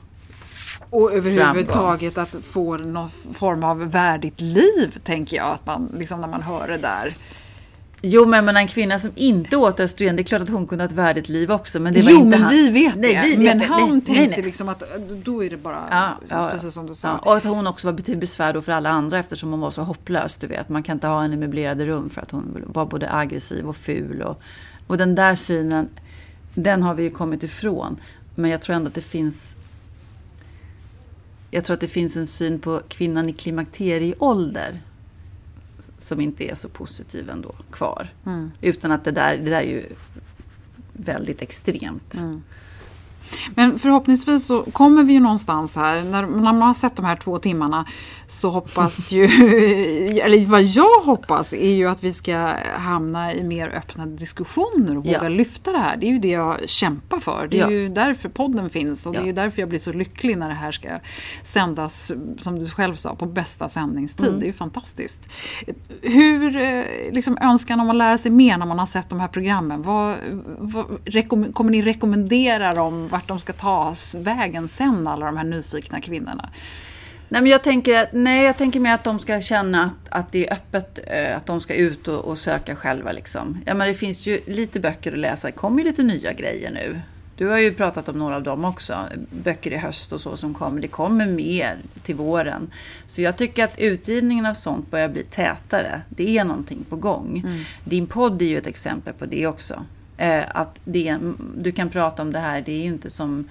[0.90, 6.28] och överhuvudtaget att få någon form av värdigt liv, tänker jag, att man, liksom när
[6.28, 7.14] man hör det där.
[8.06, 10.88] Jo, men en kvinna som inte åt östrogen, det är klart att hon kunde ha
[10.88, 11.80] ett värdigt liv också.
[11.80, 12.50] Men det var jo, inte men han.
[12.50, 13.22] vi vet nej, det.
[13.22, 13.64] Vi vet men det.
[13.64, 14.82] han nej, tänkte nej, liksom att
[15.24, 17.08] då är det bara, ja, ja, precis som du sa.
[17.08, 19.82] Ja, och att hon också var till besvär för alla andra eftersom hon var så
[19.82, 20.68] hopplös, du vet.
[20.68, 23.76] Man kan inte ha henne i möblerade rum för att hon var både aggressiv och
[23.76, 24.22] ful.
[24.22, 24.42] Och,
[24.86, 25.88] och den där synen
[26.54, 27.96] den har vi ju kommit ifrån.
[28.34, 29.56] Men jag tror ändå att det finns
[31.50, 34.80] jag tror att det finns en syn på kvinnan i klimakterieålder
[35.98, 38.08] som inte är så positiv ändå kvar.
[38.26, 38.50] Mm.
[38.60, 39.84] Utan att det där, det där är ju
[40.92, 42.14] väldigt extremt.
[42.14, 42.42] Mm.
[43.54, 47.16] Men förhoppningsvis så kommer vi ju någonstans här, när, när man har sett de här
[47.16, 47.86] två timmarna
[48.34, 49.24] så hoppas ju,
[50.20, 55.04] eller vad jag hoppas är ju att vi ska hamna i mer öppna diskussioner och
[55.04, 55.28] våga ja.
[55.28, 55.96] lyfta det här.
[55.96, 57.48] Det är ju det jag kämpar för.
[57.50, 57.70] Det är ja.
[57.70, 59.18] ju därför podden finns och ja.
[59.18, 60.88] det är ju därför jag blir så lycklig när det här ska
[61.42, 64.26] sändas, som du själv sa, på bästa sändningstid.
[64.26, 64.40] Mm.
[64.40, 65.28] Det är ju fantastiskt.
[66.02, 69.28] Hur, eh, liksom önskan om att lära sig mer när man har sett de här
[69.28, 70.16] programmen, vad,
[70.58, 70.86] vad
[71.54, 76.50] kommer ni rekommendera dem vart de ska ta vägen sen, alla de här nyfikna kvinnorna?
[77.28, 80.48] Nej, men jag tänker, nej, jag tänker mer att de ska känna att, att det
[80.48, 83.12] är öppet, eh, att de ska ut och, och söka själva.
[83.12, 83.62] Liksom.
[83.66, 86.70] Ja, men det finns ju lite böcker att läsa, det kommer ju lite nya grejer
[86.70, 87.00] nu.
[87.36, 88.98] Du har ju pratat om några av dem också,
[89.30, 90.80] böcker i höst och så som kommer.
[90.80, 92.70] Det kommer mer till våren.
[93.06, 96.02] Så jag tycker att utgivningen av sånt börjar bli tätare.
[96.08, 97.42] Det är någonting på gång.
[97.46, 97.64] Mm.
[97.84, 99.84] Din podd är ju ett exempel på det också.
[100.16, 101.18] Eh, att det,
[101.56, 103.48] du kan prata om det här, det är ju inte som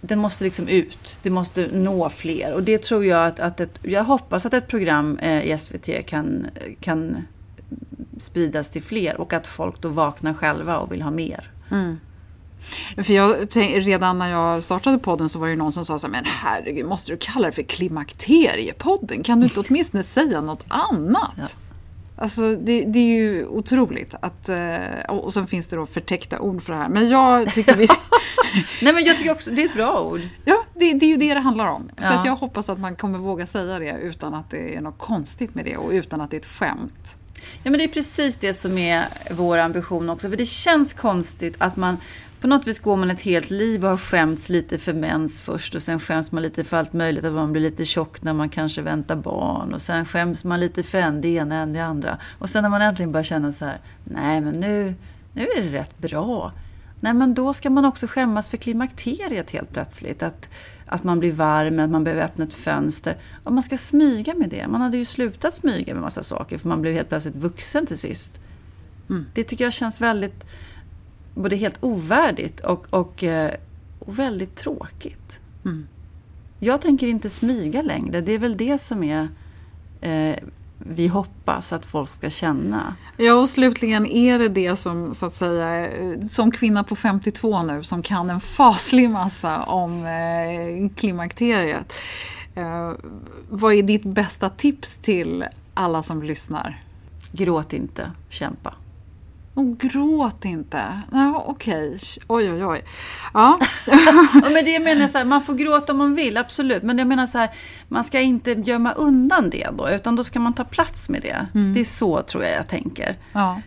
[0.00, 1.18] den måste liksom ut.
[1.22, 2.54] Det måste nå fler.
[2.54, 6.06] Och det tror jag att, att ett, jag hoppas att ett program eh, i SVT
[6.06, 6.46] kan,
[6.80, 7.16] kan
[8.18, 11.50] spridas till fler och att folk då vaknar själva och vill ha mer.
[11.70, 12.00] Mm.
[12.96, 13.36] För jag,
[13.86, 16.86] redan när jag startade podden så var det någon som sa så här, men herregud,
[16.86, 19.22] måste du kalla det för Klimakteriepodden?
[19.22, 21.32] Kan du inte åtminstone säga något annat?
[21.36, 21.46] Ja.
[22.20, 24.14] Alltså det, det, är ju otroligt.
[24.22, 26.88] Att, eh, och sen finns det då förtäckta ord för det här.
[26.88, 27.86] Men jag tycker vi...
[28.82, 30.20] Nej men jag tycker också det är ett bra ord.
[30.44, 31.90] Ja, det, det är ju det det handlar om.
[31.96, 32.02] Ja.
[32.02, 34.98] Så att jag hoppas att man kommer våga säga det utan att det är något
[34.98, 37.16] konstigt med det och utan att det är ett skämt.
[37.62, 40.30] Ja men det är precis det som är vår ambition också.
[40.30, 41.96] För det känns konstigt att man
[42.40, 45.74] på något vis går man ett helt liv och har skämts lite för mens först
[45.74, 48.48] och sen skäms man lite för allt möjligt, att man blir lite tjock när man
[48.48, 52.18] kanske väntar barn och sen skäms man lite för en, det ena än det andra.
[52.38, 54.94] Och sen när man äntligen börjar känna så här, nej men nu,
[55.32, 56.52] nu är det rätt bra.
[57.00, 60.22] Nej men då ska man också skämmas för klimakteriet helt plötsligt.
[60.22, 60.48] Att,
[60.86, 63.16] att man blir varm, att man behöver öppna ett fönster.
[63.44, 64.68] Och man ska smyga med det.
[64.68, 67.98] Man hade ju slutat smyga med massa saker för man blev helt plötsligt vuxen till
[67.98, 68.40] sist.
[69.10, 69.26] Mm.
[69.34, 70.44] Det tycker jag känns väldigt,
[71.34, 73.54] både helt ovärdigt och, och, eh,
[73.98, 75.40] och väldigt tråkigt.
[75.64, 75.86] Mm.
[76.58, 78.20] Jag tänker inte smyga längre.
[78.20, 79.28] Det är väl det som är
[80.00, 80.36] eh,
[80.78, 82.94] vi hoppas att folk ska känna.
[83.16, 85.88] Ja, och slutligen är det det som, så att säga,
[86.28, 91.92] som kvinna på 52 nu, som kan en faslig massa om eh, klimakteriet.
[92.54, 92.92] Eh,
[93.50, 96.82] vad är ditt bästa tips till alla som lyssnar?
[97.32, 98.74] Gråt inte, kämpa.
[99.60, 101.00] Och gråt inte.
[101.12, 101.98] Ja, Okej, okay.
[102.26, 102.84] oj oj oj.
[103.34, 103.58] Ja.
[104.42, 106.82] men det jag menar så här, man får gråta om man vill, absolut.
[106.82, 107.50] Men jag menar så här,
[107.88, 111.46] man ska inte gömma undan det då, utan då ska man ta plats med det.
[111.54, 111.74] Mm.
[111.74, 113.16] Det är så tror jag jag tänker.
[113.32, 113.60] Ja.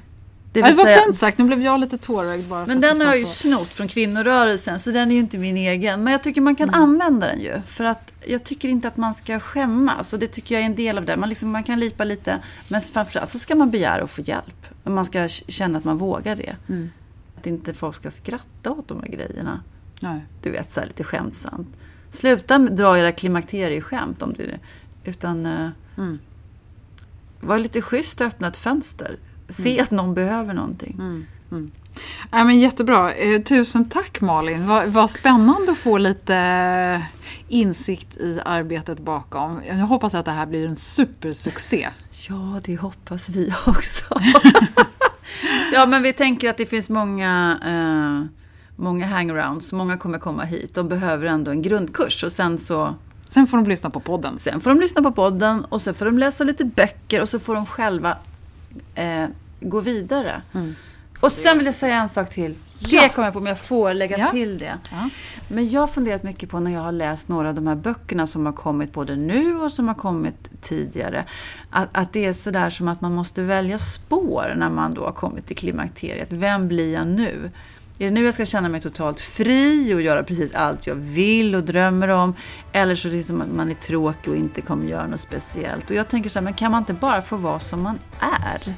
[0.53, 2.65] Det, det var säga, fint sagt, nu blev jag lite tårögd bara.
[2.65, 6.03] Men den har jag ju snott från kvinnorörelsen, så den är ju inte min egen.
[6.03, 6.81] Men jag tycker man kan mm.
[6.81, 7.61] använda den ju.
[7.65, 10.13] För att jag tycker inte att man ska skämmas.
[10.13, 11.17] Och det tycker jag är en del av det.
[11.17, 14.65] Man, liksom, man kan lipa lite, men framförallt så ska man begära att få hjälp.
[14.83, 16.55] Man ska känna att man vågar det.
[16.69, 16.89] Mm.
[17.37, 19.63] Att inte folk ska skratta åt de här grejerna.
[19.99, 20.25] Nej.
[20.41, 21.67] Du vet, så lite skämtsamt.
[22.11, 24.53] Sluta dra era klimakterieskämt om du
[25.03, 26.19] Utan uh, mm.
[27.41, 29.19] var lite schysst och öppna ett fönster.
[29.47, 29.83] Se mm.
[29.83, 31.25] att någon behöver någonting.
[32.31, 33.13] Ja, men jättebra.
[33.13, 34.67] Eh, tusen tack Malin.
[34.67, 37.05] Vad, vad spännande att få lite
[37.47, 39.61] insikt i arbetet bakom.
[39.67, 41.89] Jag hoppas att det här blir en supersuccé.
[42.29, 44.21] Ja, det hoppas vi också.
[45.73, 48.39] ja, men vi tänker att det finns många, eh,
[48.75, 49.73] många hangarounds.
[49.73, 50.75] Många kommer komma hit.
[50.75, 52.95] De behöver ändå en grundkurs och sen så
[53.33, 54.39] Sen får de lyssna på podden.
[54.39, 57.39] Sen får de lyssna på podden och sen får de läsa lite böcker och så
[57.39, 58.17] får de själva
[58.95, 59.25] eh,
[59.59, 60.41] gå vidare.
[60.53, 60.75] Mm.
[61.23, 62.55] Och sen vill jag säga en sak till.
[62.79, 63.09] Det ja.
[63.09, 64.27] kommer jag på om jag får lägga ja.
[64.27, 64.77] till det.
[64.91, 65.09] Ja.
[65.47, 68.27] Men jag har funderat mycket på när jag har läst några av de här böckerna
[68.27, 71.25] som har kommit både nu och som har kommit tidigare.
[71.69, 75.11] Att, att det är sådär som att man måste välja spår när man då har
[75.11, 76.27] kommit till klimakteriet.
[76.31, 77.51] Vem blir jag nu?
[77.99, 81.55] Är det nu jag ska känna mig totalt fri och göra precis allt jag vill
[81.55, 82.35] och drömmer om?
[82.71, 85.89] Eller så är det som att man är tråkig och inte kommer göra något speciellt.
[85.89, 88.75] Och jag tänker så här, men kan man inte bara få vara som man är?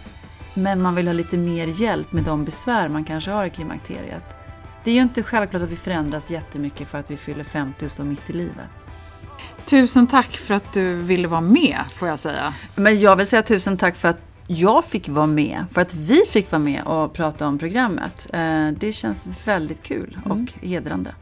[0.58, 4.24] Men man vill ha lite mer hjälp med de besvär man kanske har i klimakteriet.
[4.84, 7.92] Det är ju inte självklart att vi förändras jättemycket för att vi fyller 50 och
[7.92, 8.70] står mitt i livet.
[9.66, 12.54] Tusen tack för att du ville vara med, får jag säga.
[12.76, 16.22] Men jag vill säga tusen tack för att jag fick vara med, för att vi
[16.30, 18.28] fick vara med och prata om programmet.
[18.34, 20.48] Eh, det känns väldigt kul och mm.
[20.62, 21.16] hedrande.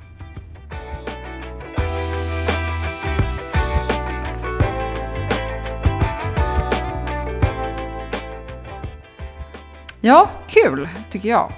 [10.06, 11.52] Ja, kul tycker jag.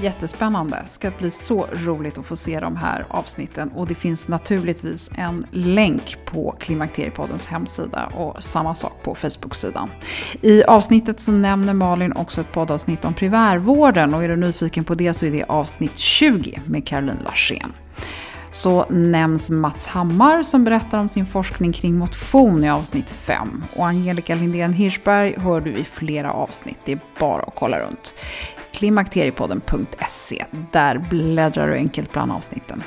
[0.00, 0.82] Jättespännande.
[0.86, 3.68] Ska bli så roligt att få se de här avsnitten.
[3.68, 9.90] Och det finns naturligtvis en länk på Klimakteriepoddens hemsida och samma sak på Facebook-sidan.
[10.40, 14.94] I avsnittet så nämner Malin också ett poddavsnitt om primärvården och är du nyfiken på
[14.94, 17.72] det så är det avsnitt 20 med Caroline Larsén
[18.52, 23.64] så nämns Mats Hammar som berättar om sin forskning kring motion i avsnitt 5.
[23.76, 28.14] Och Angelica Lindén Hirschberg hör du i flera avsnitt, det är bara att kolla runt.
[28.72, 32.82] Klimakteriepodden.se, där bläddrar du enkelt bland avsnitten.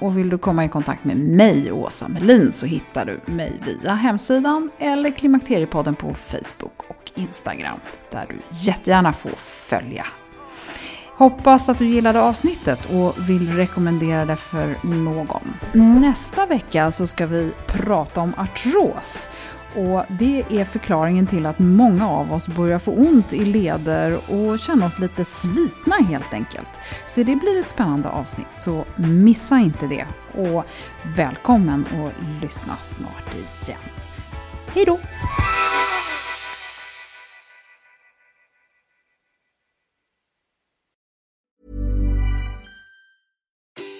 [0.00, 3.94] Och vill du komma i kontakt med mig, Åsa Melin, så hittar du mig via
[3.94, 7.78] hemsidan eller Klimakteriepodden på Facebook och Instagram,
[8.10, 10.06] där du jättegärna får följa
[11.18, 15.54] Hoppas att du gillade avsnittet och vill rekommendera det för någon.
[15.72, 19.28] Nästa vecka så ska vi prata om artros.
[19.76, 24.58] Och det är förklaringen till att många av oss börjar få ont i leder och
[24.58, 26.70] känna oss lite slitna helt enkelt.
[27.06, 30.06] Så det blir ett spännande avsnitt, så missa inte det.
[30.42, 30.64] Och
[31.16, 33.80] välkommen att lyssna snart igen.
[34.74, 34.98] Hej då!